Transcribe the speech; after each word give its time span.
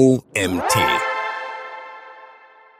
OMT. 0.00 0.78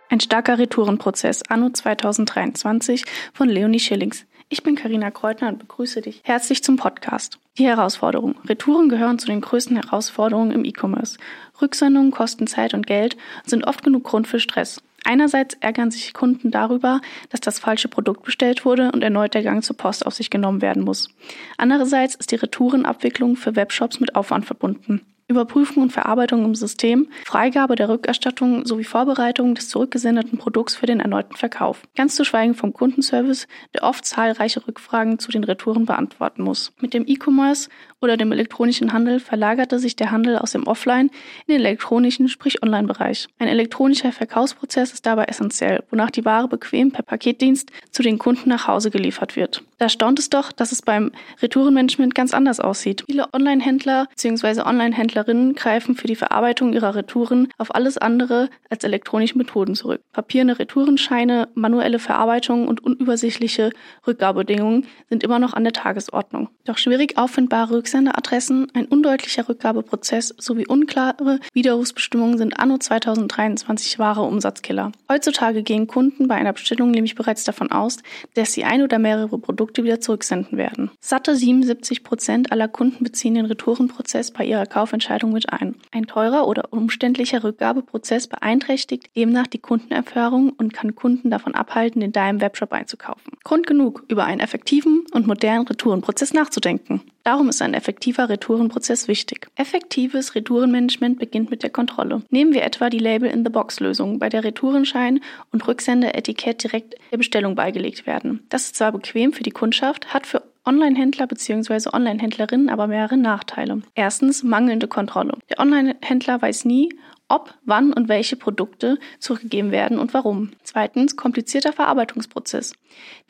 Ein 0.09 0.21
starker 0.21 0.59
Retourenprozess 0.59 1.43
anno 1.51 1.69
2023 1.69 3.05
von 3.35 3.51
Leonie 3.51 3.79
Schillings. 3.79 4.25
Ich 4.49 4.63
bin 4.63 4.75
Karina 4.75 5.11
Kreutner 5.11 5.49
und 5.49 5.59
begrüße 5.59 6.01
dich 6.01 6.23
herzlich 6.25 6.65
zum 6.65 6.79
Podcast. 6.79 7.39
Die 7.59 7.67
Herausforderung. 7.67 8.37
Retouren 8.47 8.89
gehören 8.89 9.19
zu 9.19 9.27
den 9.27 9.43
größten 9.43 9.77
Herausforderungen 9.83 10.51
im 10.51 10.65
E-Commerce. 10.65 11.19
Rücksendungen 11.61 12.11
kosten 12.11 12.47
Zeit 12.47 12.73
und 12.73 12.87
Geld 12.87 13.19
und 13.43 13.51
sind 13.51 13.67
oft 13.67 13.85
genug 13.85 14.05
Grund 14.05 14.27
für 14.27 14.41
Stress. 14.41 14.81
Einerseits 15.05 15.59
ärgern 15.61 15.91
sich 15.91 16.15
Kunden 16.15 16.51
darüber, 16.51 17.03
dass 17.29 17.41
das 17.41 17.59
falsche 17.59 17.89
Produkt 17.89 18.23
bestellt 18.23 18.65
wurde 18.65 18.93
und 18.93 19.05
erneut 19.05 19.35
der 19.35 19.43
Gang 19.43 19.63
zur 19.63 19.77
Post 19.77 20.07
auf 20.07 20.15
sich 20.15 20.31
genommen 20.31 20.63
werden 20.63 20.85
muss. 20.85 21.11
Andererseits 21.59 22.15
ist 22.15 22.33
die 22.33 22.37
Retourenabwicklung 22.37 23.37
für 23.37 23.57
Webshops 23.57 24.01
mit 24.01 24.15
Aufwand 24.15 24.47
verbunden. 24.47 25.03
Überprüfung 25.31 25.85
und 25.85 25.93
Verarbeitung 25.93 26.45
im 26.45 26.55
System, 26.55 27.09
Freigabe 27.25 27.77
der 27.77 27.89
Rückerstattung 27.89 28.67
sowie 28.67 28.85
Vorbereitung 28.85 29.55
des 29.55 29.69
zurückgesendeten 29.69 30.39
Produkts 30.39 30.75
für 30.75 30.87
den 30.87 31.01
erneuten 31.01 31.37
Verkauf. 31.37 31.83
Ganz 31.97 32.17
zu 32.17 32.25
schweigen 32.25 32.55
vom 32.55 32.73
Kundenservice, 32.73 33.47
der 33.75 33.85
oft 33.85 34.05
zahlreiche 34.05 34.67
Rückfragen 34.67 35.19
zu 35.19 35.31
den 35.31 35.45
Retouren 35.45 35.87
beantworten 35.87 36.43
muss. 36.43 36.73
Mit 36.81 36.93
dem 36.93 37.07
E-Commerce 37.07 37.69
oder 38.01 38.17
dem 38.17 38.33
elektronischen 38.33 38.93
Handel 38.93 39.21
verlagerte 39.21 39.79
sich 39.79 39.97
der 39.97 40.11
Handel 40.11 40.37
aus 40.37 40.53
dem 40.53 40.67
Offline 40.67 41.11
in 41.47 41.55
den 41.55 41.61
elektronischen, 41.61 42.29
sprich 42.29 42.63
Online-Bereich. 42.63 43.29
Ein 43.39 43.49
elektronischer 43.49 44.13
Verkaufsprozess 44.13 44.93
ist 44.93 45.07
dabei 45.07 45.25
essentiell, 45.25 45.85
wonach 45.91 46.11
die 46.11 46.25
Ware 46.25 46.49
bequem 46.49 46.91
per 46.91 47.05
Paketdienst 47.05 47.71
zu 47.91 48.03
den 48.03 48.19
Kunden 48.19 48.49
nach 48.49 48.67
Hause 48.67 48.91
geliefert 48.91 49.37
wird. 49.37 49.63
Da 49.81 49.89
staunt 49.89 50.19
es 50.19 50.29
doch, 50.29 50.53
dass 50.53 50.73
es 50.73 50.83
beim 50.83 51.11
Retourenmanagement 51.41 52.15
ganz 52.15 52.35
anders 52.35 52.61
aussieht. 52.61 53.05
Viele 53.07 53.33
Online-Händler 53.33 54.09
bzw. 54.11 54.61
Online-Händler 54.61 55.01
Händlerinnen 55.01 55.55
greifen 55.55 55.95
für 55.97 56.07
die 56.07 56.17
Verarbeitung 56.17 56.75
ihrer 56.75 56.95
Retouren 56.95 57.49
auf 57.57 57.75
alles 57.75 57.97
andere 57.97 58.51
als 58.69 58.85
elektronische 58.85 59.39
Methoden 59.39 59.75
zurück. 59.75 60.03
Papierne 60.13 60.59
Retourenscheine, 60.59 61.49
manuelle 61.55 61.99
Verarbeitung 61.99 62.69
und 62.69 62.85
unübersichtliche 62.85 63.71
Rückgabedingungen 64.07 64.87
sind 65.09 65.25
immer 65.25 65.39
noch 65.39 65.55
an 65.55 65.65
der 65.65 65.73
Tagesordnung. 65.73 66.51
Doch 66.67 66.77
schwierig 66.77 67.17
auffindbare 67.17 67.77
Rücksenderadressen, 67.77 68.71
ein 68.75 68.85
undeutlicher 68.85 69.49
Rückgabeprozess 69.49 70.35
sowie 70.37 70.67
unklare 70.67 71.41
Widerrufsbestimmungen 71.55 72.37
sind 72.37 72.61
anno 72.61 72.77
2023 72.77 73.99
wahre 73.99 74.21
Umsatzkiller. 74.25 74.93
Heutzutage 75.11 75.63
gehen 75.63 75.87
Kunden 75.87 76.29
bei 76.29 76.35
einer 76.35 76.53
Bestellung 76.53 76.91
nämlich 76.91 77.15
bereits 77.15 77.45
davon 77.45 77.73
aus, 77.73 77.97
dass 78.35 78.53
sie 78.53 78.65
ein 78.65 78.83
oder 78.83 78.99
mehrere 78.99 79.39
Produkte 79.39 79.70
wieder 79.79 80.01
zurücksenden 80.01 80.59
werden. 80.59 80.91
Satte 81.01 81.37
77 81.37 82.05
Prozent 82.05 82.53
aller 82.53 82.69
Kunden 82.69 83.05
beziehen 83.05 83.35
den 83.35 83.47
Retourenprozess 83.47 84.31
bei 84.31 84.45
ihrer 84.45 84.67
Kaufentscheidung 84.67 85.11
Entscheidung 85.11 85.33
mit 85.33 85.53
ein. 85.53 85.75
Ein 85.91 86.07
teurer 86.07 86.47
oder 86.47 86.73
umständlicher 86.73 87.43
Rückgabeprozess 87.43 88.29
beeinträchtigt 88.29 89.11
demnach 89.17 89.47
die 89.47 89.59
Kundenerfahrung 89.59 90.51
und 90.51 90.73
kann 90.73 90.95
Kunden 90.95 91.31
davon 91.31 91.55
abhalten, 91.55 92.03
in 92.03 92.13
deinem 92.13 92.41
Webshop 92.41 92.73
einzukaufen. 92.73 93.33
Grund 93.45 93.67
genug, 93.67 94.05
über 94.09 94.25
einen 94.25 94.41
effektiven 94.41 95.05
und 95.13 95.27
modernen 95.27 95.67
Retourenprozess 95.67 96.33
nachzudenken. 96.33 97.03
Darum 97.25 97.49
ist 97.49 97.61
ein 97.61 97.75
effektiver 97.75 98.29
Retourenprozess 98.29 99.07
wichtig. 99.07 99.49
Effektives 99.57 100.35
Retourenmanagement 100.35 101.19
beginnt 101.19 101.51
mit 101.51 101.63
der 101.63 101.71
Kontrolle. 101.71 102.23
Nehmen 102.31 102.55
wir 102.55 102.63
etwa 102.63 102.89
die 102.89 102.99
Label-in-the-Box-Lösung, 102.99 104.19
bei 104.19 104.29
der 104.29 104.45
Retourenschein 104.45 105.21
und 105.53 105.67
Rücksendeetikett 105.67 106.65
direkt 106.65 106.95
der 107.13 107.19
Bestellung 107.19 107.55
beigelegt 107.55 108.07
werden. 108.07 108.47
Das 108.49 108.65
ist 108.65 108.77
zwar 108.77 108.93
bequem 108.93 109.33
für 109.33 109.43
die 109.43 109.51
Kundschaft, 109.51 110.15
hat 110.15 110.27
für 110.27 110.43
Online-Händler 110.65 111.27
bzw. 111.27 111.91
Online-Händlerinnen 111.93 112.69
aber 112.69 112.87
mehrere 112.87 113.17
Nachteile. 113.17 113.83
Erstens 113.95 114.43
mangelnde 114.43 114.89
Kontrolle. 114.89 115.39
Der 115.49 115.59
Online-Händler 115.59 116.41
weiß 116.41 116.65
nie, 116.65 116.91
ob, 117.31 117.55
wann 117.65 117.93
und 117.93 118.09
welche 118.09 118.37
Produkte 118.37 118.99
zurückgegeben 119.19 119.71
werden 119.71 119.99
und 119.99 120.13
warum. 120.15 120.51
Zweitens 120.63 121.17
komplizierter 121.17 121.73
Verarbeitungsprozess. 121.73 122.75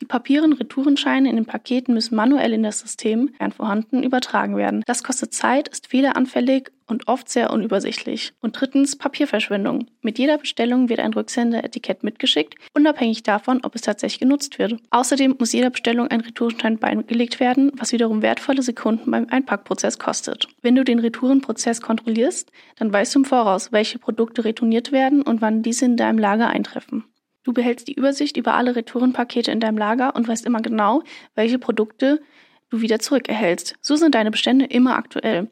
Die 0.01 0.05
Papieren, 0.05 0.53
Retourenscheine 0.53 1.29
in 1.29 1.35
den 1.35 1.45
Paketen 1.45 1.93
müssen 1.93 2.15
manuell 2.15 2.53
in 2.53 2.63
das 2.63 2.79
System, 2.79 3.29
während 3.37 3.53
vorhanden, 3.53 4.03
übertragen 4.03 4.57
werden. 4.57 4.83
Das 4.87 5.03
kostet 5.03 5.33
Zeit, 5.33 5.67
ist 5.67 5.87
fehleranfällig 5.87 6.71
und 6.87 7.07
oft 7.07 7.29
sehr 7.29 7.51
unübersichtlich. 7.51 8.33
Und 8.41 8.59
drittens 8.59 8.97
Papierverschwendung. 8.97 9.87
Mit 10.01 10.19
jeder 10.19 10.37
Bestellung 10.37 10.89
wird 10.89 10.99
ein 10.99 11.13
Rücksendeetikett 11.13 12.03
mitgeschickt, 12.03 12.55
unabhängig 12.73 13.23
davon, 13.23 13.61
ob 13.63 13.75
es 13.75 13.81
tatsächlich 13.81 14.19
genutzt 14.19 14.59
wird. 14.59 14.75
Außerdem 14.89 15.35
muss 15.39 15.53
jeder 15.53 15.69
Bestellung 15.69 16.07
ein 16.07 16.21
Retourenschein 16.21 16.77
beigelegt 16.77 17.39
werden, 17.39 17.71
was 17.75 17.91
wiederum 17.91 18.21
wertvolle 18.21 18.61
Sekunden 18.61 19.11
beim 19.11 19.27
Einpackprozess 19.29 19.99
kostet. 19.99 20.47
Wenn 20.61 20.75
du 20.75 20.83
den 20.83 20.99
Retourenprozess 20.99 21.81
kontrollierst, 21.81 22.51
dann 22.77 22.91
weißt 22.91 23.15
du 23.15 23.19
im 23.19 23.25
Voraus, 23.25 23.71
welche 23.71 23.99
Produkte 23.99 24.45
retourniert 24.45 24.91
werden 24.91 25.21
und 25.21 25.41
wann 25.41 25.63
diese 25.63 25.85
in 25.85 25.97
deinem 25.97 26.19
Lager 26.19 26.47
eintreffen. 26.47 27.05
Du 27.43 27.53
behältst 27.53 27.87
die 27.87 27.95
Übersicht 27.95 28.37
über 28.37 28.53
alle 28.53 28.75
Retourenpakete 28.75 29.51
in 29.51 29.59
deinem 29.59 29.77
Lager 29.77 30.15
und 30.15 30.27
weißt 30.27 30.45
immer 30.45 30.61
genau, 30.61 31.01
welche 31.33 31.57
Produkte 31.57 32.21
du 32.69 32.81
wieder 32.81 32.99
zurückerhältst. 32.99 33.75
So 33.81 33.95
sind 33.95 34.15
deine 34.15 34.31
Bestände 34.31 34.65
immer 34.65 34.95
aktuell. 34.95 35.49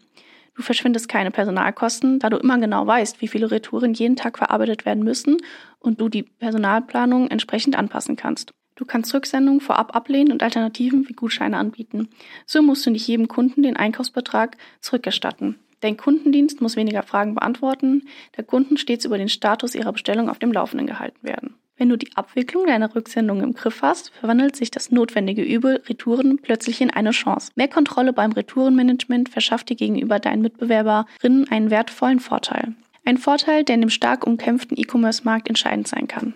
Du 0.59 0.63
verschwindest 0.63 1.07
keine 1.07 1.31
Personalkosten, 1.31 2.19
da 2.19 2.29
du 2.29 2.35
immer 2.35 2.57
genau 2.57 2.85
weißt, 2.85 3.21
wie 3.21 3.29
viele 3.29 3.49
Retouren 3.49 3.93
jeden 3.93 4.17
Tag 4.17 4.37
verarbeitet 4.37 4.85
werden 4.85 5.05
müssen 5.05 5.37
und 5.79 6.01
du 6.01 6.09
die 6.09 6.23
Personalplanung 6.23 7.29
entsprechend 7.29 7.77
anpassen 7.77 8.17
kannst. 8.17 8.51
Du 8.75 8.83
kannst 8.83 9.13
Rücksendungen 9.13 9.61
vorab 9.61 9.95
ablehnen 9.95 10.33
und 10.33 10.43
Alternativen 10.43 11.07
wie 11.07 11.13
Gutscheine 11.13 11.55
anbieten. 11.55 12.09
So 12.45 12.61
musst 12.61 12.85
du 12.85 12.91
nicht 12.91 13.07
jedem 13.07 13.29
Kunden 13.29 13.63
den 13.63 13.77
Einkaufsbetrag 13.77 14.57
zurückerstatten. 14.81 15.55
Dein 15.79 15.95
Kundendienst 15.95 16.59
muss 16.59 16.75
weniger 16.75 17.03
Fragen 17.03 17.35
beantworten, 17.35 18.09
der 18.35 18.43
Kunden 18.43 18.75
stets 18.75 19.05
über 19.05 19.17
den 19.17 19.29
Status 19.29 19.75
ihrer 19.75 19.93
Bestellung 19.93 20.27
auf 20.27 20.39
dem 20.39 20.51
Laufenden 20.51 20.87
gehalten 20.87 21.25
werden. 21.25 21.55
Wenn 21.79 21.87
du 21.87 21.97
die 21.97 22.13
Abwicklung 22.15 22.67
deiner 22.67 22.93
Rücksendung 22.93 23.41
im 23.41 23.53
Griff 23.53 23.81
hast, 23.81 24.11
verwandelt 24.11 24.57
sich 24.57 24.69
das 24.69 24.91
notwendige 24.91 25.43
Übel 25.43 25.81
Retouren 25.87 26.37
plötzlich 26.37 26.81
in 26.81 26.91
eine 26.91 27.11
Chance. 27.11 27.53
Mehr 27.55 27.69
Kontrolle 27.69 28.11
beim 28.11 28.33
Retourenmanagement 28.33 29.29
verschafft 29.29 29.69
dir 29.69 29.77
gegenüber 29.77 30.19
deinen 30.19 30.41
Mitbewerberinnen 30.41 31.49
einen 31.49 31.71
wertvollen 31.71 32.19
Vorteil. 32.19 32.73
Ein 33.05 33.17
Vorteil, 33.17 33.63
der 33.63 33.75
in 33.75 33.81
dem 33.81 33.89
stark 33.89 34.27
umkämpften 34.27 34.77
E-Commerce-Markt 34.77 35.47
entscheidend 35.47 35.87
sein 35.87 36.09
kann. 36.09 36.33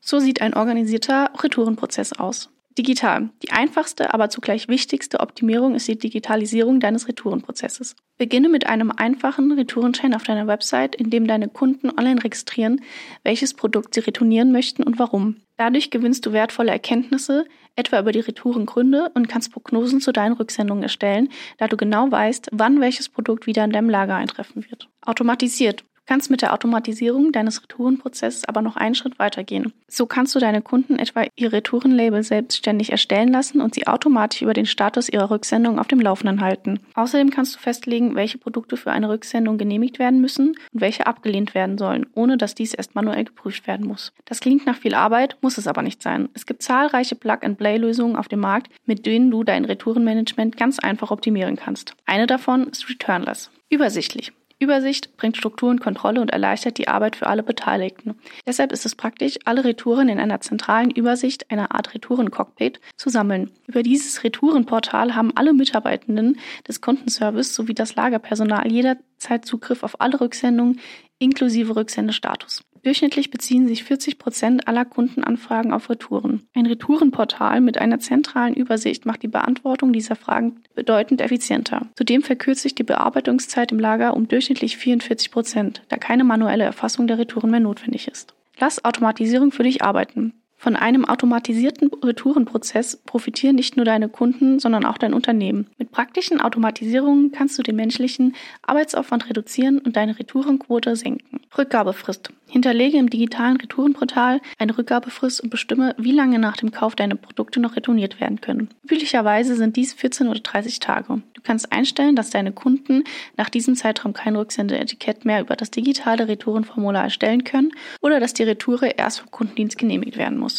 So 0.00 0.18
sieht 0.18 0.40
ein 0.40 0.54
organisierter 0.54 1.30
Retourenprozess 1.42 2.14
aus. 2.14 2.48
Digital. 2.78 3.30
Die 3.42 3.52
einfachste, 3.52 4.12
aber 4.12 4.28
zugleich 4.28 4.68
wichtigste 4.68 5.20
Optimierung 5.20 5.74
ist 5.74 5.88
die 5.88 5.98
Digitalisierung 5.98 6.78
deines 6.78 7.08
Retourenprozesses. 7.08 7.96
Beginne 8.18 8.50
mit 8.50 8.66
einem 8.66 8.90
einfachen 8.90 9.52
Retourenschein 9.52 10.14
auf 10.14 10.24
deiner 10.24 10.46
Website, 10.46 10.94
in 10.94 11.08
dem 11.08 11.26
deine 11.26 11.48
Kunden 11.48 11.90
online 11.90 12.22
registrieren, 12.22 12.82
welches 13.24 13.54
Produkt 13.54 13.94
sie 13.94 14.00
retournieren 14.00 14.52
möchten 14.52 14.82
und 14.82 14.98
warum. 14.98 15.36
Dadurch 15.56 15.90
gewinnst 15.90 16.26
du 16.26 16.32
wertvolle 16.32 16.70
Erkenntnisse, 16.70 17.46
etwa 17.76 17.98
über 17.98 18.12
die 18.12 18.20
Retourengründe 18.20 19.10
und 19.14 19.28
kannst 19.28 19.52
Prognosen 19.52 20.02
zu 20.02 20.12
deinen 20.12 20.34
Rücksendungen 20.34 20.82
erstellen, 20.82 21.30
da 21.56 21.68
du 21.68 21.78
genau 21.78 22.10
weißt, 22.10 22.50
wann 22.52 22.80
welches 22.80 23.08
Produkt 23.08 23.46
wieder 23.46 23.64
in 23.64 23.70
deinem 23.70 23.88
Lager 23.88 24.16
eintreffen 24.16 24.68
wird. 24.68 24.88
Automatisiert 25.00 25.84
kannst 26.06 26.30
mit 26.30 26.42
der 26.42 26.52
Automatisierung 26.52 27.32
deines 27.32 27.62
Retourenprozesses 27.62 28.44
aber 28.46 28.62
noch 28.62 28.76
einen 28.76 28.94
Schritt 28.94 29.18
weitergehen. 29.18 29.72
So 29.88 30.06
kannst 30.06 30.34
du 30.34 30.38
deine 30.38 30.62
Kunden 30.62 30.98
etwa 30.98 31.24
ihr 31.36 31.52
Retourenlabel 31.52 32.22
selbstständig 32.22 32.90
erstellen 32.90 33.28
lassen 33.28 33.60
und 33.60 33.74
sie 33.74 33.86
automatisch 33.86 34.42
über 34.42 34.54
den 34.54 34.66
Status 34.66 35.08
ihrer 35.08 35.30
Rücksendung 35.30 35.78
auf 35.78 35.88
dem 35.88 36.00
Laufenden 36.00 36.40
halten. 36.40 36.80
Außerdem 36.94 37.30
kannst 37.30 37.54
du 37.54 37.60
festlegen, 37.60 38.14
welche 38.14 38.38
Produkte 38.38 38.76
für 38.76 38.92
eine 38.92 39.08
Rücksendung 39.08 39.58
genehmigt 39.58 39.98
werden 39.98 40.20
müssen 40.20 40.54
und 40.72 40.80
welche 40.80 41.06
abgelehnt 41.06 41.54
werden 41.54 41.78
sollen, 41.78 42.06
ohne 42.14 42.36
dass 42.36 42.54
dies 42.54 42.74
erst 42.74 42.94
manuell 42.94 43.24
geprüft 43.24 43.66
werden 43.66 43.86
muss. 43.86 44.12
Das 44.24 44.40
klingt 44.40 44.66
nach 44.66 44.76
viel 44.76 44.94
Arbeit, 44.94 45.36
muss 45.40 45.58
es 45.58 45.66
aber 45.66 45.82
nicht 45.82 46.02
sein. 46.02 46.28
Es 46.34 46.46
gibt 46.46 46.62
zahlreiche 46.62 47.14
Plug-and-Play-Lösungen 47.14 48.16
auf 48.16 48.28
dem 48.28 48.40
Markt, 48.40 48.70
mit 48.86 49.06
denen 49.06 49.30
du 49.30 49.44
dein 49.44 49.64
Retourenmanagement 49.64 50.56
ganz 50.56 50.78
einfach 50.78 51.10
optimieren 51.10 51.56
kannst. 51.56 51.94
Eine 52.06 52.26
davon 52.26 52.68
ist 52.68 52.88
Returnless. 52.88 53.50
Übersichtlich. 53.68 54.32
Übersicht 54.58 55.16
bringt 55.16 55.36
Struktur 55.36 55.68
und 55.70 55.80
Kontrolle 55.80 56.20
und 56.20 56.30
erleichtert 56.30 56.78
die 56.78 56.88
Arbeit 56.88 57.16
für 57.16 57.26
alle 57.26 57.42
Beteiligten. 57.42 58.14
Deshalb 58.46 58.72
ist 58.72 58.86
es 58.86 58.94
praktisch, 58.94 59.38
alle 59.44 59.64
Retouren 59.64 60.08
in 60.08 60.18
einer 60.18 60.40
zentralen 60.40 60.90
Übersicht, 60.90 61.50
einer 61.50 61.74
Art 61.74 61.94
Retouren-Cockpit, 61.94 62.80
zu 62.96 63.10
sammeln. 63.10 63.50
Über 63.66 63.82
dieses 63.82 64.24
Retourenportal 64.24 65.14
haben 65.14 65.32
alle 65.36 65.52
Mitarbeitenden 65.52 66.38
des 66.66 66.80
Kundenservice 66.80 67.54
sowie 67.54 67.74
das 67.74 67.96
Lagerpersonal 67.96 68.72
jederzeit 68.72 69.44
Zugriff 69.44 69.82
auf 69.82 70.00
alle 70.00 70.20
Rücksendungen 70.20 70.80
inklusive 71.18 71.76
Rücksendestatus. 71.76 72.62
Durchschnittlich 72.82 73.30
beziehen 73.30 73.68
sich 73.68 73.84
40 73.84 74.18
Prozent 74.18 74.68
aller 74.68 74.84
Kundenanfragen 74.84 75.72
auf 75.72 75.90
Retouren. 75.90 76.46
Ein 76.54 76.66
Retourenportal 76.66 77.60
mit 77.60 77.78
einer 77.78 77.98
zentralen 77.98 78.54
Übersicht 78.54 79.06
macht 79.06 79.22
die 79.22 79.28
Beantwortung 79.28 79.92
dieser 79.92 80.16
Fragen 80.16 80.62
bedeutend 80.74 81.20
effizienter. 81.20 81.88
Zudem 81.96 82.22
verkürzt 82.22 82.62
sich 82.62 82.74
die 82.74 82.82
Bearbeitungszeit 82.82 83.72
im 83.72 83.78
Lager 83.78 84.16
um 84.16 84.28
durchschnittlich 84.28 84.76
44 84.76 85.30
Prozent, 85.30 85.82
da 85.88 85.96
keine 85.96 86.24
manuelle 86.24 86.64
Erfassung 86.64 87.06
der 87.06 87.18
Retouren 87.18 87.50
mehr 87.50 87.60
notwendig 87.60 88.08
ist. 88.08 88.34
Lass 88.58 88.84
Automatisierung 88.84 89.52
für 89.52 89.64
dich 89.64 89.82
arbeiten. 89.82 90.32
Von 90.58 90.74
einem 90.74 91.04
automatisierten 91.04 91.90
Retourenprozess 92.02 92.96
profitieren 92.96 93.56
nicht 93.56 93.76
nur 93.76 93.84
deine 93.84 94.08
Kunden, 94.08 94.58
sondern 94.58 94.84
auch 94.84 94.98
dein 94.98 95.14
Unternehmen. 95.14 95.68
Mit 95.78 95.92
praktischen 95.92 96.40
Automatisierungen 96.40 97.30
kannst 97.30 97.58
du 97.58 97.62
den 97.62 97.76
menschlichen 97.76 98.34
Arbeitsaufwand 98.62 99.28
reduzieren 99.28 99.78
und 99.78 99.96
deine 99.96 100.18
Retourenquote 100.18 100.96
senken. 100.96 101.40
Rückgabefrist. 101.56 102.30
Hinterlege 102.48 102.96
im 102.98 103.10
digitalen 103.10 103.56
Retourenportal 103.56 104.40
eine 104.58 104.76
Rückgabefrist 104.78 105.40
und 105.40 105.50
bestimme, 105.50 105.94
wie 105.98 106.12
lange 106.12 106.38
nach 106.38 106.56
dem 106.56 106.70
Kauf 106.70 106.94
deine 106.94 107.16
Produkte 107.16 107.60
noch 107.60 107.76
retourniert 107.76 108.20
werden 108.20 108.40
können. 108.40 108.68
Üblicherweise 108.84 109.56
sind 109.56 109.76
dies 109.76 109.92
14 109.92 110.28
oder 110.28 110.40
30 110.40 110.78
Tage. 110.78 111.22
Du 111.34 111.42
kannst 111.42 111.72
einstellen, 111.72 112.16
dass 112.16 112.30
deine 112.30 112.52
Kunden 112.52 113.04
nach 113.36 113.50
diesem 113.50 113.74
Zeitraum 113.74 114.12
kein 114.12 114.36
Rücksendeetikett 114.36 115.24
mehr 115.24 115.40
über 115.40 115.56
das 115.56 115.70
digitale 115.70 116.28
Retourenformular 116.28 117.04
erstellen 117.04 117.44
können 117.44 117.72
oder 118.00 118.20
dass 118.20 118.32
die 118.32 118.44
Retoure 118.44 118.88
erst 118.96 119.20
vom 119.20 119.30
Kundendienst 119.30 119.76
genehmigt 119.76 120.16
werden 120.16 120.38
muss. 120.38 120.55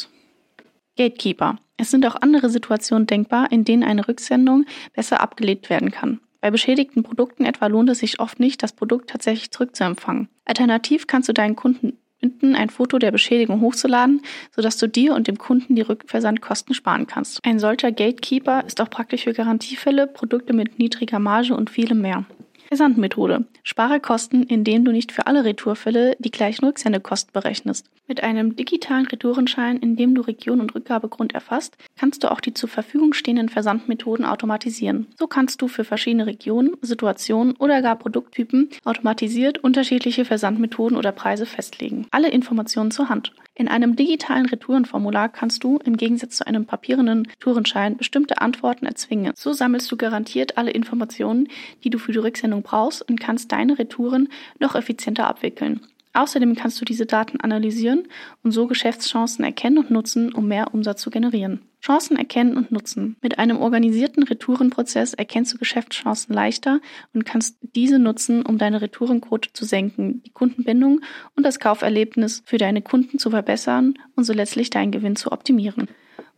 Gatekeeper. 0.97 1.57
Es 1.77 1.91
sind 1.91 2.05
auch 2.05 2.15
andere 2.21 2.49
Situationen 2.49 3.07
denkbar, 3.07 3.51
in 3.51 3.63
denen 3.63 3.83
eine 3.83 4.07
Rücksendung 4.07 4.65
besser 4.94 5.21
abgelehnt 5.21 5.69
werden 5.69 5.91
kann. 5.91 6.19
Bei 6.41 6.51
beschädigten 6.51 7.03
Produkten 7.03 7.45
etwa 7.45 7.67
lohnt 7.67 7.89
es 7.89 7.99
sich 7.99 8.19
oft 8.19 8.39
nicht, 8.39 8.61
das 8.63 8.73
Produkt 8.73 9.09
tatsächlich 9.09 9.51
zurückzuempfangen. 9.51 10.29
Alternativ 10.45 11.07
kannst 11.07 11.29
du 11.29 11.33
deinen 11.33 11.55
Kunden 11.55 11.97
bitten, 12.19 12.55
ein 12.55 12.69
Foto 12.69 12.97
der 12.97 13.11
Beschädigung 13.11 13.61
hochzuladen, 13.61 14.21
sodass 14.55 14.77
du 14.77 14.88
dir 14.88 15.13
und 15.13 15.27
dem 15.27 15.38
Kunden 15.38 15.75
die 15.75 15.81
Rückversandkosten 15.81 16.73
sparen 16.73 17.07
kannst. 17.07 17.45
Ein 17.45 17.59
solcher 17.59 17.91
Gatekeeper 17.91 18.63
ist 18.65 18.81
auch 18.81 18.89
praktisch 18.89 19.23
für 19.23 19.33
Garantiefälle, 19.33 20.07
Produkte 20.07 20.53
mit 20.53 20.79
niedriger 20.79 21.19
Marge 21.19 21.55
und 21.55 21.69
vielem 21.69 22.01
mehr. 22.01 22.25
Versandmethode. 22.67 23.45
Spare 23.63 23.99
Kosten, 23.99 24.43
indem 24.43 24.85
du 24.85 24.91
nicht 24.91 25.11
für 25.11 25.27
alle 25.27 25.45
Retourfälle 25.45 26.15
die 26.19 26.31
gleichen 26.31 26.65
Rücksendekosten 26.65 27.31
berechnest. 27.33 27.89
Mit 28.07 28.23
einem 28.23 28.55
digitalen 28.55 29.05
Retourenschein, 29.07 29.77
in 29.77 29.95
dem 29.95 30.15
du 30.15 30.21
Region 30.21 30.61
und 30.61 30.75
Rückgabegrund 30.75 31.33
erfasst, 31.33 31.77
kannst 31.97 32.23
du 32.23 32.31
auch 32.31 32.39
die 32.39 32.53
zur 32.53 32.69
Verfügung 32.69 33.13
stehenden 33.13 33.49
Versandmethoden 33.49 34.25
automatisieren. 34.25 35.07
So 35.17 35.27
kannst 35.27 35.61
du 35.61 35.67
für 35.67 35.83
verschiedene 35.83 36.25
Regionen, 36.25 36.75
Situationen 36.81 37.55
oder 37.57 37.81
gar 37.81 37.97
Produkttypen 37.97 38.69
automatisiert 38.85 39.57
unterschiedliche 39.57 40.25
Versandmethoden 40.25 40.97
oder 40.97 41.11
Preise 41.11 41.45
festlegen. 41.45 42.07
Alle 42.11 42.29
Informationen 42.29 42.91
zur 42.91 43.09
Hand. 43.09 43.33
In 43.59 43.67
einem 43.67 43.95
digitalen 43.95 44.45
Retourenformular 44.45 45.29
kannst 45.29 45.63
du, 45.63 45.79
im 45.83 45.97
Gegensatz 45.97 46.37
zu 46.37 46.45
einem 46.45 46.67
papierenden 46.67 47.27
Tourenschein, 47.39 47.97
bestimmte 47.97 48.39
Antworten 48.39 48.85
erzwingen. 48.85 49.33
So 49.35 49.51
sammelst 49.51 49.91
du 49.91 49.97
garantiert 49.97 50.59
alle 50.59 50.69
Informationen, 50.69 51.47
die 51.83 51.89
du 51.89 51.97
für 51.97 52.11
die 52.11 52.19
Rücksendung 52.19 52.56
brauchst 52.63 53.07
und 53.07 53.19
kannst 53.19 53.51
deine 53.51 53.80
Retouren 53.80 54.30
noch 54.59 54.75
effizienter 54.75 55.27
abwickeln. 55.27 55.81
Außerdem 56.18 56.56
kannst 56.56 56.81
du 56.81 56.86
diese 56.86 57.06
Daten 57.06 57.42
analysieren 57.42 58.07
und 58.42 58.51
so 58.51 58.65
Geschäftschancen 58.65 59.45
erkennen 59.45 59.77
und 59.77 59.92
nutzen, 59.92 60.33
um 60.33 60.48
mehr 60.48 60.74
Umsatz 60.74 61.01
zu 61.01 61.12
generieren. 61.12 61.62
Chancen 61.80 62.18
erkennen 62.18 62.57
und 62.57 62.71
nutzen. 62.71 63.18
Mit 63.21 63.38
einem 63.38 63.57
organisierten 63.59 64.24
Retourenprozess 64.24 65.13
erkennst 65.13 65.54
du 65.54 65.59
Geschäftschancen 65.59 66.33
leichter 66.33 66.80
und 67.13 67.24
kannst 67.24 67.57
diese 67.75 68.00
nutzen, 68.00 68.44
um 68.44 68.57
deine 68.57 68.81
Retourenquote 68.81 69.53
zu 69.53 69.63
senken, 69.63 70.24
die 70.24 70.31
Kundenbindung 70.31 71.01
und 71.36 71.44
das 71.44 71.60
Kauferlebnis 71.60 72.42
für 72.45 72.57
deine 72.57 72.81
Kunden 72.81 73.19
zu 73.19 73.30
verbessern 73.30 73.94
und 74.15 74.24
so 74.24 74.33
letztlich 74.33 74.71
deinen 74.71 74.92
Gewinn 74.92 75.15
zu 75.15 75.31
optimieren. 75.31 75.88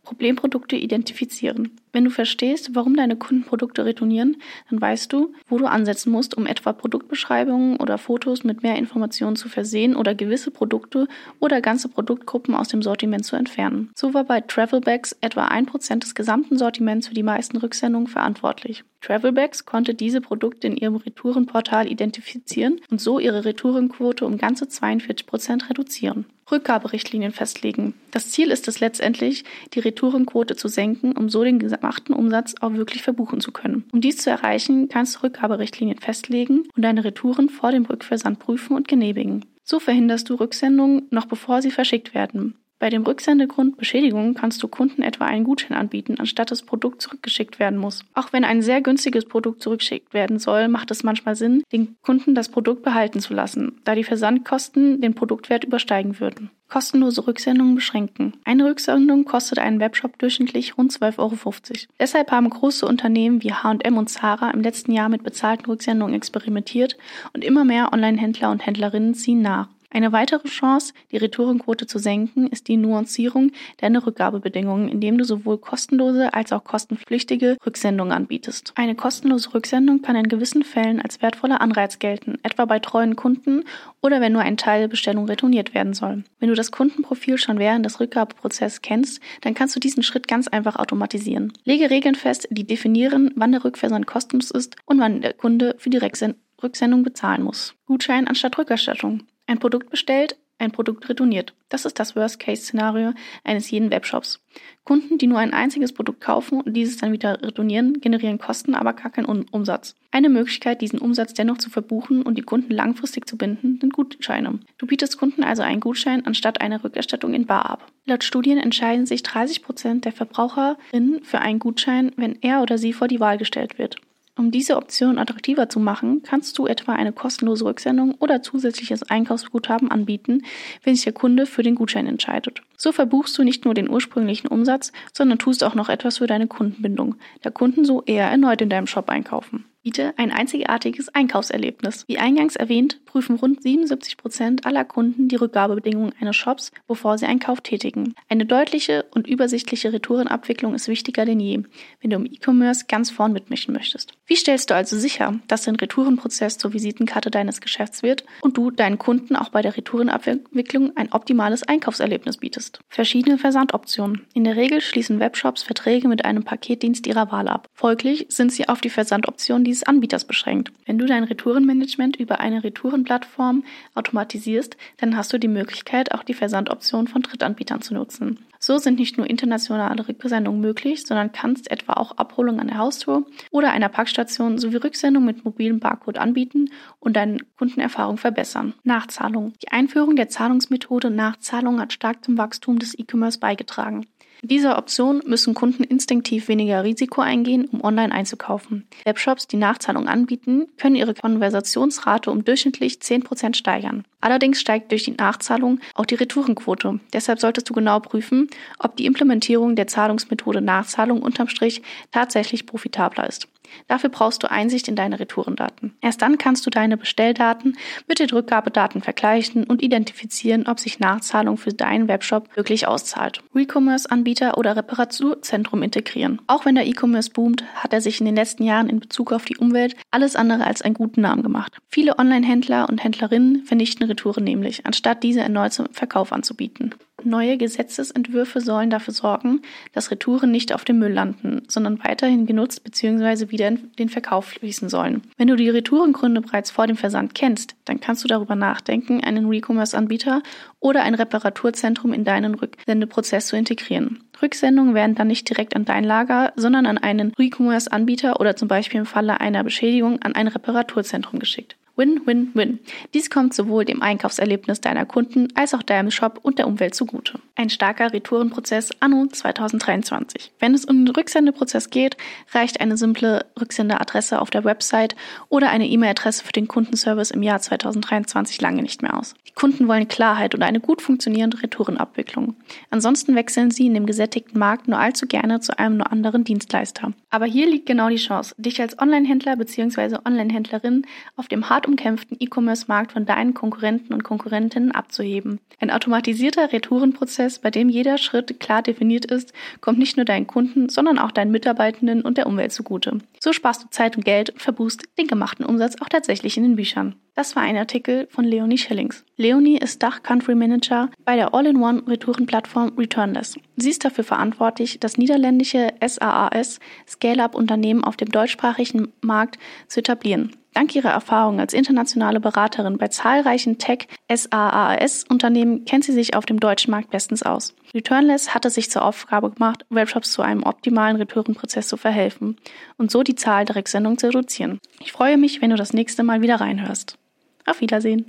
Problemprodukte 0.02 0.76
identifizieren. 0.76 1.78
Wenn 1.92 2.04
du 2.04 2.10
verstehst, 2.10 2.70
warum 2.74 2.96
deine 2.96 3.16
Kunden 3.16 3.44
Produkte 3.44 3.84
retournieren, 3.84 4.36
dann 4.70 4.80
weißt 4.80 5.12
du, 5.12 5.34
wo 5.48 5.58
du 5.58 5.66
ansetzen 5.66 6.12
musst, 6.12 6.36
um 6.36 6.46
etwa 6.46 6.72
Produktbeschreibungen 6.72 7.78
oder 7.78 7.98
Fotos 7.98 8.44
mit 8.44 8.62
mehr 8.62 8.76
Informationen 8.76 9.36
zu 9.36 9.48
versehen 9.48 9.96
oder 9.96 10.14
gewisse 10.14 10.50
Produkte 10.50 11.08
oder 11.40 11.60
ganze 11.60 11.88
Produktgruppen 11.88 12.54
aus 12.54 12.68
dem 12.68 12.82
Sortiment 12.82 13.24
zu 13.24 13.36
entfernen. 13.36 13.90
So 13.96 14.14
war 14.14 14.24
bei 14.24 14.40
Travelbags 14.40 15.16
etwa 15.20 15.46
ein 15.46 15.66
Prozent 15.66 16.04
des 16.04 16.14
gesamten 16.14 16.58
Sortiments 16.58 17.08
für 17.08 17.14
die 17.14 17.22
meisten 17.22 17.56
Rücksendungen 17.56 18.06
verantwortlich. 18.06 18.84
Travelbags 19.00 19.64
konnte 19.64 19.94
diese 19.94 20.20
Produkte 20.20 20.66
in 20.66 20.76
ihrem 20.76 20.96
Retourenportal 20.96 21.90
identifizieren 21.90 22.80
und 22.90 23.00
so 23.00 23.18
ihre 23.18 23.44
Retourenquote 23.44 24.26
um 24.26 24.36
ganze 24.36 24.68
42 24.68 25.26
Prozent 25.26 25.70
reduzieren. 25.70 26.26
Rückgaberichtlinien 26.50 27.32
festlegen. 27.32 27.94
Das 28.10 28.30
Ziel 28.30 28.50
ist 28.50 28.68
es 28.68 28.80
letztendlich, 28.80 29.44
die 29.72 29.80
Retourenquote 29.80 30.56
zu 30.56 30.68
senken, 30.68 31.12
um 31.12 31.28
so 31.28 31.44
den 31.44 31.58
gemachten 31.80 32.14
Umsatz 32.14 32.54
auch 32.60 32.74
wirklich 32.74 33.02
verbuchen 33.02 33.40
zu 33.40 33.52
können. 33.52 33.84
Um 33.92 34.00
dies 34.00 34.18
zu 34.18 34.30
erreichen, 34.30 34.88
kannst 34.88 35.16
du 35.16 35.22
Rückgaberichtlinien 35.22 35.98
festlegen 35.98 36.68
und 36.76 36.82
deine 36.82 37.04
Retouren 37.04 37.48
vor 37.48 37.72
dem 37.72 37.84
Rückversand 37.84 38.38
prüfen 38.38 38.76
und 38.76 38.88
genehmigen. 38.88 39.44
So 39.64 39.80
verhinderst 39.80 40.28
du 40.28 40.34
Rücksendungen 40.34 41.06
noch 41.10 41.26
bevor 41.26 41.62
sie 41.62 41.70
verschickt 41.70 42.14
werden. 42.14 42.56
Bei 42.80 42.88
dem 42.88 43.02
Rücksendegrund 43.02 43.76
Beschädigung 43.76 44.32
kannst 44.32 44.62
du 44.62 44.66
Kunden 44.66 45.02
etwa 45.02 45.26
einen 45.26 45.44
Gutschein 45.44 45.76
anbieten, 45.76 46.16
anstatt 46.18 46.50
das 46.50 46.62
Produkt 46.62 47.02
zurückgeschickt 47.02 47.58
werden 47.58 47.78
muss. 47.78 48.06
Auch 48.14 48.32
wenn 48.32 48.42
ein 48.42 48.62
sehr 48.62 48.80
günstiges 48.80 49.26
Produkt 49.26 49.62
zurückgeschickt 49.62 50.14
werden 50.14 50.38
soll, 50.38 50.66
macht 50.68 50.90
es 50.90 51.02
manchmal 51.02 51.36
Sinn, 51.36 51.62
den 51.72 51.96
Kunden 52.00 52.34
das 52.34 52.48
Produkt 52.48 52.82
behalten 52.82 53.20
zu 53.20 53.34
lassen, 53.34 53.82
da 53.84 53.94
die 53.94 54.02
Versandkosten 54.02 55.02
den 55.02 55.14
Produktwert 55.14 55.64
übersteigen 55.64 56.20
würden. 56.20 56.48
Kostenlose 56.70 57.26
Rücksendungen 57.26 57.74
beschränken. 57.74 58.32
Eine 58.44 58.64
Rücksendung 58.64 59.26
kostet 59.26 59.58
einen 59.58 59.80
Webshop 59.80 60.18
durchschnittlich 60.18 60.78
rund 60.78 60.90
12,50 60.90 61.18
Euro. 61.18 61.54
Deshalb 61.98 62.30
haben 62.30 62.48
große 62.48 62.86
Unternehmen 62.86 63.42
wie 63.42 63.52
H&M 63.52 63.98
und 63.98 64.08
Zara 64.08 64.52
im 64.52 64.62
letzten 64.62 64.92
Jahr 64.92 65.10
mit 65.10 65.22
bezahlten 65.22 65.66
Rücksendungen 65.66 66.14
experimentiert 66.14 66.96
und 67.34 67.44
immer 67.44 67.66
mehr 67.66 67.92
Online-Händler 67.92 68.50
und 68.50 68.64
Händlerinnen 68.64 69.12
ziehen 69.12 69.42
nach. 69.42 69.68
Eine 69.92 70.12
weitere 70.12 70.48
Chance, 70.48 70.94
die 71.10 71.16
Retourenquote 71.16 71.86
zu 71.86 71.98
senken, 71.98 72.46
ist 72.46 72.68
die 72.68 72.76
Nuancierung 72.76 73.50
deiner 73.78 74.06
Rückgabebedingungen, 74.06 74.88
indem 74.88 75.18
du 75.18 75.24
sowohl 75.24 75.58
kostenlose 75.58 76.32
als 76.32 76.52
auch 76.52 76.62
kostenpflichtige 76.62 77.56
Rücksendungen 77.66 78.12
anbietest. 78.12 78.72
Eine 78.76 78.94
kostenlose 78.94 79.52
Rücksendung 79.52 80.00
kann 80.00 80.14
in 80.14 80.28
gewissen 80.28 80.62
Fällen 80.62 81.00
als 81.00 81.20
wertvoller 81.22 81.60
Anreiz 81.60 81.98
gelten, 81.98 82.38
etwa 82.44 82.66
bei 82.66 82.78
treuen 82.78 83.16
Kunden 83.16 83.64
oder 84.00 84.20
wenn 84.20 84.32
nur 84.32 84.42
ein 84.42 84.56
Teil 84.56 84.82
der 84.82 84.88
Bestellung 84.88 85.26
retourniert 85.26 85.74
werden 85.74 85.92
soll. 85.92 86.22
Wenn 86.38 86.48
du 86.48 86.54
das 86.54 86.70
Kundenprofil 86.70 87.36
schon 87.36 87.58
während 87.58 87.84
des 87.84 87.98
Rückgabeprozesses 87.98 88.82
kennst, 88.82 89.20
dann 89.40 89.54
kannst 89.54 89.74
du 89.74 89.80
diesen 89.80 90.04
Schritt 90.04 90.28
ganz 90.28 90.46
einfach 90.46 90.76
automatisieren. 90.76 91.52
Lege 91.64 91.90
Regeln 91.90 92.14
fest, 92.14 92.46
die 92.50 92.66
definieren, 92.66 93.32
wann 93.34 93.50
der 93.50 93.64
Rückversand 93.64 94.06
kostenlos 94.06 94.52
ist 94.52 94.76
und 94.86 95.00
wann 95.00 95.20
der 95.20 95.32
Kunde 95.32 95.74
für 95.78 95.90
die 95.90 95.98
Rücksendung 95.98 97.02
bezahlen 97.02 97.42
muss. 97.42 97.74
Gutschein 97.86 98.28
anstatt 98.28 98.56
Rückerstattung. 98.56 99.24
Ein 99.50 99.58
Produkt 99.58 99.90
bestellt, 99.90 100.36
ein 100.58 100.70
Produkt 100.70 101.08
retourniert. 101.08 101.54
Das 101.70 101.84
ist 101.84 101.98
das 101.98 102.14
Worst-Case-Szenario 102.14 103.14
eines 103.42 103.68
jeden 103.68 103.90
Webshops. 103.90 104.38
Kunden, 104.84 105.18
die 105.18 105.26
nur 105.26 105.40
ein 105.40 105.52
einziges 105.52 105.92
Produkt 105.92 106.20
kaufen 106.20 106.60
und 106.60 106.74
dieses 106.74 106.98
dann 106.98 107.10
wieder 107.10 107.42
retournieren, 107.42 108.00
generieren 108.00 108.38
Kosten, 108.38 108.76
aber 108.76 108.92
gar 108.92 109.10
keinen 109.10 109.48
Umsatz. 109.50 109.96
Eine 110.12 110.28
Möglichkeit, 110.28 110.82
diesen 110.82 111.00
Umsatz 111.00 111.34
dennoch 111.34 111.58
zu 111.58 111.68
verbuchen 111.68 112.22
und 112.22 112.38
die 112.38 112.42
Kunden 112.42 112.72
langfristig 112.72 113.26
zu 113.26 113.36
binden, 113.36 113.80
sind 113.80 113.92
Gutscheine. 113.92 114.60
Du 114.78 114.86
bietest 114.86 115.18
Kunden 115.18 115.42
also 115.42 115.62
einen 115.62 115.80
Gutschein 115.80 116.24
anstatt 116.26 116.60
einer 116.60 116.84
Rückerstattung 116.84 117.34
in 117.34 117.46
Bar 117.46 117.68
ab. 117.68 117.90
Laut 118.06 118.22
Studien 118.22 118.58
entscheiden 118.58 119.04
sich 119.04 119.24
30 119.24 119.64
Prozent 119.64 120.04
der 120.04 120.12
Verbraucherinnen 120.12 121.24
für 121.24 121.40
einen 121.40 121.58
Gutschein, 121.58 122.12
wenn 122.14 122.38
er 122.40 122.62
oder 122.62 122.78
sie 122.78 122.92
vor 122.92 123.08
die 123.08 123.18
Wahl 123.18 123.36
gestellt 123.36 123.80
wird. 123.80 123.96
Um 124.40 124.50
diese 124.50 124.78
Option 124.78 125.18
attraktiver 125.18 125.68
zu 125.68 125.80
machen, 125.80 126.22
kannst 126.22 126.56
du 126.56 126.66
etwa 126.66 126.94
eine 126.94 127.12
kostenlose 127.12 127.66
Rücksendung 127.66 128.14
oder 128.20 128.40
zusätzliches 128.40 129.02
Einkaufsguthaben 129.02 129.90
anbieten, 129.90 130.46
wenn 130.82 130.94
sich 130.94 131.04
der 131.04 131.12
Kunde 131.12 131.44
für 131.44 131.62
den 131.62 131.74
Gutschein 131.74 132.06
entscheidet. 132.06 132.62
So 132.78 132.90
verbuchst 132.90 133.36
du 133.36 133.44
nicht 133.44 133.66
nur 133.66 133.74
den 133.74 133.90
ursprünglichen 133.90 134.46
Umsatz, 134.46 134.92
sondern 135.12 135.38
tust 135.38 135.62
auch 135.62 135.74
noch 135.74 135.90
etwas 135.90 136.16
für 136.16 136.26
deine 136.26 136.46
Kundenbindung, 136.46 137.16
da 137.42 137.50
Kunden 137.50 137.84
so 137.84 138.02
eher 138.06 138.30
erneut 138.30 138.62
in 138.62 138.70
deinem 138.70 138.86
Shop 138.86 139.10
einkaufen 139.10 139.66
biete 139.82 140.14
ein 140.18 140.30
einzigartiges 140.30 141.08
Einkaufserlebnis. 141.14 142.04
Wie 142.06 142.18
eingangs 142.18 142.56
erwähnt, 142.56 143.04
prüfen 143.06 143.36
rund 143.36 143.62
77 143.62 144.16
Prozent 144.16 144.66
aller 144.66 144.84
Kunden 144.84 145.28
die 145.28 145.36
Rückgabebedingungen 145.36 146.12
eines 146.20 146.36
Shops, 146.36 146.70
bevor 146.86 147.18
sie 147.18 147.26
einen 147.26 147.40
Kauf 147.40 147.60
tätigen. 147.60 148.14
Eine 148.28 148.46
deutliche 148.46 149.06
und 149.14 149.26
übersichtliche 149.26 149.92
Retourenabwicklung 149.92 150.74
ist 150.74 150.88
wichtiger 150.88 151.24
denn 151.24 151.40
je, 151.40 151.62
wenn 152.00 152.10
du 152.10 152.16
im 152.16 152.26
E-Commerce 152.26 152.84
ganz 152.88 153.10
vorn 153.10 153.32
mitmischen 153.32 153.74
möchtest. 153.74 154.12
Wie 154.26 154.36
stellst 154.36 154.70
du 154.70 154.74
also 154.74 154.98
sicher, 154.98 155.40
dass 155.48 155.62
dein 155.62 155.76
Retourenprozess 155.76 156.58
zur 156.58 156.72
Visitenkarte 156.72 157.30
deines 157.30 157.60
Geschäfts 157.60 158.02
wird 158.02 158.24
und 158.42 158.56
du 158.56 158.70
deinen 158.70 158.98
Kunden 158.98 159.34
auch 159.34 159.48
bei 159.48 159.62
der 159.62 159.76
Retourenabwicklung 159.76 160.96
ein 160.96 161.12
optimales 161.12 161.62
Einkaufserlebnis 161.62 162.36
bietest? 162.36 162.80
Verschiedene 162.88 163.38
Versandoptionen. 163.38 164.26
In 164.34 164.44
der 164.44 164.56
Regel 164.56 164.80
schließen 164.80 165.20
Webshops 165.20 165.62
Verträge 165.62 166.08
mit 166.08 166.24
einem 166.24 166.44
Paketdienst 166.44 167.06
ihrer 167.06 167.32
Wahl 167.32 167.48
ab. 167.48 167.68
Folglich 167.72 168.26
sind 168.28 168.52
sie 168.52 168.68
auf 168.68 168.80
die 168.80 168.90
Versandoption 168.90 169.64
dieses 169.70 169.84
Anbieters 169.84 170.24
beschränkt. 170.24 170.72
Wenn 170.84 170.98
du 170.98 171.06
dein 171.06 171.22
Retourenmanagement 171.22 172.16
über 172.16 172.40
eine 172.40 172.64
Retourenplattform 172.64 173.62
automatisierst, 173.94 174.76
dann 174.96 175.16
hast 175.16 175.32
du 175.32 175.38
die 175.38 175.48
Möglichkeit, 175.48 176.12
auch 176.12 176.24
die 176.24 176.34
Versandoption 176.34 177.06
von 177.06 177.22
Drittanbietern 177.22 177.80
zu 177.80 177.94
nutzen. 177.94 178.40
So 178.58 178.76
sind 178.78 178.98
nicht 178.98 179.16
nur 179.16 179.30
internationale 179.30 180.06
Rücksendungen 180.06 180.60
möglich, 180.60 181.06
sondern 181.06 181.32
kannst 181.32 181.70
etwa 181.70 181.94
auch 181.94 182.18
Abholung 182.18 182.60
an 182.60 182.66
der 182.66 182.78
Haustür 182.78 183.24
oder 183.50 183.70
einer 183.70 183.88
Packstation 183.88 184.58
sowie 184.58 184.76
Rücksendung 184.76 185.24
mit 185.24 185.44
mobilem 185.44 185.78
Barcode 185.78 186.18
anbieten 186.18 186.68
und 186.98 187.16
deine 187.16 187.38
Kundenerfahrung 187.56 188.18
verbessern. 188.18 188.74
Nachzahlung. 188.82 189.54
Die 189.62 189.70
Einführung 189.70 190.16
der 190.16 190.28
Zahlungsmethode 190.28 191.10
Nachzahlung 191.10 191.80
hat 191.80 191.92
stark 191.92 192.24
zum 192.24 192.36
Wachstum 192.36 192.78
des 192.80 192.98
E-Commerce 192.98 193.38
beigetragen. 193.38 194.06
Mit 194.42 194.50
dieser 194.50 194.78
Option 194.78 195.20
müssen 195.26 195.52
Kunden 195.52 195.84
instinktiv 195.84 196.48
weniger 196.48 196.82
Risiko 196.82 197.20
eingehen, 197.20 197.66
um 197.66 197.84
online 197.84 198.12
einzukaufen. 198.12 198.86
Webshops, 199.04 199.46
die 199.46 199.58
Nachzahlung 199.58 200.08
anbieten, 200.08 200.66
können 200.78 200.96
ihre 200.96 201.12
Konversationsrate 201.12 202.30
um 202.30 202.44
durchschnittlich 202.44 202.94
10% 202.94 203.54
steigern. 203.54 204.04
Allerdings 204.22 204.60
steigt 204.60 204.92
durch 204.92 205.04
die 205.04 205.12
Nachzahlung 205.12 205.80
auch 205.94 206.06
die 206.06 206.14
Retourenquote. 206.14 207.00
Deshalb 207.12 207.38
solltest 207.38 207.68
du 207.68 207.74
genau 207.74 208.00
prüfen, 208.00 208.48
ob 208.78 208.96
die 208.96 209.06
Implementierung 209.06 209.76
der 209.76 209.86
Zahlungsmethode 209.86 210.62
Nachzahlung 210.62 211.20
unterm 211.20 211.48
Strich 211.48 211.82
tatsächlich 212.10 212.64
profitabler 212.64 213.28
ist. 213.28 213.46
Dafür 213.88 214.10
brauchst 214.10 214.42
du 214.42 214.50
Einsicht 214.50 214.88
in 214.88 214.96
deine 214.96 215.20
Retourendaten. 215.20 215.96
Erst 216.00 216.22
dann 216.22 216.38
kannst 216.38 216.66
du 216.66 216.70
deine 216.70 216.96
Bestelldaten 216.96 217.76
mit 218.06 218.18
den 218.18 218.30
Rückgabedaten 218.30 219.02
vergleichen 219.02 219.64
und 219.64 219.82
identifizieren, 219.82 220.66
ob 220.66 220.80
sich 220.80 221.00
Nachzahlung 221.00 221.56
für 221.56 221.72
deinen 221.72 222.08
Webshop 222.08 222.56
wirklich 222.56 222.86
auszahlt. 222.86 223.42
E-Commerce-Anbieter 223.54 224.58
oder 224.58 224.76
Reparaturzentrum 224.76 225.82
integrieren. 225.82 226.40
Auch 226.46 226.64
wenn 226.64 226.74
der 226.74 226.86
E-Commerce 226.86 227.30
boomt, 227.30 227.64
hat 227.74 227.92
er 227.92 228.00
sich 228.00 228.20
in 228.20 228.26
den 228.26 228.36
letzten 228.36 228.64
Jahren 228.64 228.88
in 228.88 229.00
Bezug 229.00 229.32
auf 229.32 229.44
die 229.44 229.56
Umwelt 229.56 229.96
alles 230.10 230.36
andere 230.36 230.66
als 230.66 230.82
einen 230.82 230.94
guten 230.94 231.20
Namen 231.20 231.42
gemacht. 231.42 231.78
Viele 231.88 232.18
Online-Händler 232.18 232.88
und 232.88 233.02
Händlerinnen 233.02 233.64
vernichten 233.64 234.06
Retouren 234.06 234.44
nämlich, 234.44 234.86
anstatt 234.86 235.22
diese 235.22 235.40
erneut 235.40 235.72
zum 235.72 235.86
Verkauf 235.92 236.32
anzubieten. 236.32 236.94
Neue 237.24 237.56
Gesetzesentwürfe 237.56 238.60
sollen 238.60 238.90
dafür 238.90 239.14
sorgen, 239.14 239.62
dass 239.92 240.10
Retouren 240.10 240.50
nicht 240.50 240.74
auf 240.74 240.84
dem 240.84 240.98
Müll 240.98 241.12
landen, 241.12 241.62
sondern 241.68 242.02
weiterhin 242.04 242.46
genutzt 242.46 242.84
bzw. 242.84 243.50
wieder 243.50 243.68
in 243.68 243.90
den 243.98 244.08
Verkauf 244.08 244.46
fließen 244.46 244.88
sollen. 244.88 245.22
Wenn 245.36 245.48
du 245.48 245.56
die 245.56 245.68
Retourengründe 245.68 246.40
bereits 246.40 246.70
vor 246.70 246.86
dem 246.86 246.96
Versand 246.96 247.34
kennst, 247.34 247.76
dann 247.84 248.00
kannst 248.00 248.24
du 248.24 248.28
darüber 248.28 248.56
nachdenken, 248.56 249.22
einen 249.22 249.46
Recommerce-Anbieter 249.46 250.42
oder 250.80 251.02
ein 251.02 251.14
Reparaturzentrum 251.14 252.12
in 252.12 252.24
deinen 252.24 252.54
Rücksendeprozess 252.54 253.48
zu 253.48 253.56
integrieren. 253.56 254.24
Rücksendungen 254.40 254.94
werden 254.94 255.14
dann 255.14 255.28
nicht 255.28 255.48
direkt 255.48 255.76
an 255.76 255.84
dein 255.84 256.04
Lager, 256.04 256.52
sondern 256.56 256.86
an 256.86 256.98
einen 256.98 257.32
Recommerce-Anbieter 257.38 258.40
oder 258.40 258.56
zum 258.56 258.68
Beispiel 258.68 259.00
im 259.00 259.06
Falle 259.06 259.40
einer 259.40 259.62
Beschädigung 259.64 260.20
an 260.22 260.34
ein 260.34 260.48
Reparaturzentrum 260.48 261.38
geschickt. 261.38 261.76
Win, 262.00 262.22
win, 262.24 262.50
win. 262.54 262.78
Dies 263.12 263.28
kommt 263.28 263.52
sowohl 263.52 263.84
dem 263.84 264.00
Einkaufserlebnis 264.00 264.80
deiner 264.80 265.04
Kunden 265.04 265.48
als 265.54 265.74
auch 265.74 265.82
deinem 265.82 266.10
Shop 266.10 266.38
und 266.40 266.58
der 266.58 266.66
Umwelt 266.66 266.94
zugute. 266.94 267.38
Ein 267.56 267.68
starker 267.68 268.14
Retourenprozess 268.14 268.88
anno 269.00 269.26
2023. 269.26 270.50
Wenn 270.60 270.72
es 270.72 270.86
um 270.86 271.04
den 271.04 271.14
Rücksendeprozess 271.14 271.90
geht, 271.90 272.16
reicht 272.52 272.80
eine 272.80 272.96
simple 272.96 273.44
Rücksendeadresse 273.60 274.40
auf 274.40 274.48
der 274.48 274.64
Website 274.64 275.14
oder 275.50 275.68
eine 275.68 275.88
E-Mail-Adresse 275.88 276.42
für 276.42 276.52
den 276.52 276.68
Kundenservice 276.68 277.32
im 277.32 277.42
Jahr 277.42 277.60
2023 277.60 278.62
lange 278.62 278.80
nicht 278.80 279.02
mehr 279.02 279.18
aus. 279.18 279.34
Die 279.46 279.52
Kunden 279.52 279.86
wollen 279.86 280.08
Klarheit 280.08 280.54
und 280.54 280.62
eine 280.62 280.80
gut 280.80 281.02
funktionierende 281.02 281.62
Retourenabwicklung. 281.62 282.56
Ansonsten 282.88 283.34
wechseln 283.34 283.72
sie 283.72 283.84
in 283.84 283.92
dem 283.92 284.06
gesättigten 284.06 284.58
Markt 284.58 284.88
nur 284.88 284.98
allzu 284.98 285.26
gerne 285.26 285.60
zu 285.60 285.78
einem 285.78 285.98
nur 285.98 286.10
anderen 286.10 286.44
Dienstleister. 286.44 287.12
Aber 287.28 287.44
hier 287.44 287.68
liegt 287.68 287.84
genau 287.84 288.08
die 288.08 288.16
Chance, 288.16 288.54
dich 288.56 288.80
als 288.80 288.98
Online-Händler 288.98 289.56
bzw. 289.56 290.16
Online-Händlerin 290.24 291.04
auf 291.36 291.48
dem 291.48 291.68
hart 291.68 291.89
umkämpften 291.90 292.36
E-Commerce-Markt 292.40 293.12
von 293.12 293.26
deinen 293.26 293.54
Konkurrenten 293.54 294.14
und 294.14 294.24
Konkurrentinnen 294.24 294.92
abzuheben. 294.92 295.60
Ein 295.80 295.90
automatisierter 295.90 296.72
Retourenprozess, 296.72 297.58
bei 297.58 297.70
dem 297.70 297.88
jeder 297.88 298.18
Schritt 298.18 298.60
klar 298.60 298.82
definiert 298.82 299.24
ist, 299.24 299.52
kommt 299.80 299.98
nicht 299.98 300.16
nur 300.16 300.24
deinen 300.24 300.46
Kunden, 300.46 300.88
sondern 300.88 301.18
auch 301.18 301.30
deinen 301.30 301.50
Mitarbeitenden 301.50 302.22
und 302.22 302.38
der 302.38 302.46
Umwelt 302.46 302.72
zugute. 302.72 303.18
So 303.40 303.52
sparst 303.52 303.84
du 303.84 303.88
Zeit 303.90 304.16
und 304.16 304.24
Geld 304.24 304.50
und 304.50 304.62
verbuchst 304.62 305.02
den 305.18 305.26
gemachten 305.26 305.64
Umsatz 305.64 305.96
auch 306.00 306.08
tatsächlich 306.08 306.56
in 306.56 306.62
den 306.62 306.76
Büchern. 306.76 307.16
Das 307.34 307.56
war 307.56 307.62
ein 307.62 307.76
Artikel 307.76 308.26
von 308.30 308.44
Leonie 308.44 308.76
Schillings. 308.76 309.24
Leonie 309.36 309.78
ist 309.78 310.02
Dach 310.02 310.22
Country 310.22 310.54
Manager 310.54 311.08
bei 311.24 311.36
der 311.36 311.54
All-in-One 311.54 312.02
Retourenplattform 312.06 312.92
Returnless. 312.98 313.56
Sie 313.76 313.90
ist 313.90 314.04
dafür 314.04 314.24
verantwortlich, 314.24 315.00
das 315.00 315.16
niederländische 315.16 315.88
SAAS 316.06 316.80
Scale-Up 317.08 317.54
Unternehmen 317.54 318.04
auf 318.04 318.16
dem 318.16 318.30
deutschsprachigen 318.30 319.12
Markt 319.22 319.58
zu 319.86 320.00
etablieren. 320.00 320.52
Dank 320.72 320.94
ihrer 320.94 321.10
Erfahrung 321.10 321.58
als 321.58 321.74
internationale 321.74 322.38
Beraterin 322.38 322.96
bei 322.96 323.08
zahlreichen 323.08 323.78
Tech-SaaS-Unternehmen 323.78 325.84
kennt 325.84 326.04
sie 326.04 326.12
sich 326.12 326.36
auf 326.36 326.46
dem 326.46 326.60
deutschen 326.60 326.92
Markt 326.92 327.10
bestens 327.10 327.42
aus. 327.42 327.74
Returnless 327.92 328.54
hatte 328.54 328.70
sich 328.70 328.88
zur 328.90 329.04
Aufgabe 329.04 329.50
gemacht, 329.50 329.84
Webshops 329.90 330.30
zu 330.30 330.42
einem 330.42 330.62
optimalen 330.62 331.16
Retourenprozess 331.16 331.88
zu 331.88 331.96
verhelfen 331.96 332.56
und 332.98 333.10
so 333.10 333.24
die 333.24 333.34
Zahl 333.34 333.64
der 333.64 333.76
Rücksendungen 333.76 334.18
zu 334.18 334.28
reduzieren. 334.28 334.78
Ich 335.00 335.12
freue 335.12 335.38
mich, 335.38 335.60
wenn 335.60 335.70
du 335.70 335.76
das 335.76 335.92
nächste 335.92 336.22
Mal 336.22 336.40
wieder 336.40 336.60
reinhörst. 336.60 337.18
Auf 337.66 337.80
Wiedersehen. 337.80 338.26